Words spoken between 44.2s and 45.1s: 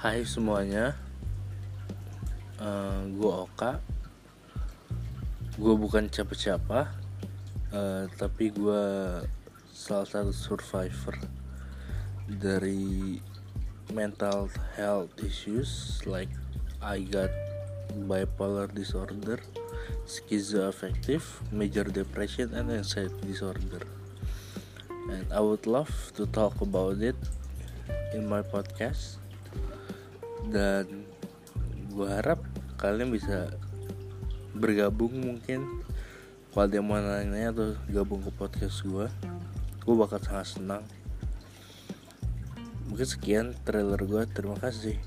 terima kasih